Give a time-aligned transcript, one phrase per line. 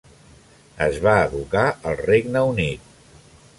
[0.85, 2.91] Es va educar al Regne Unit.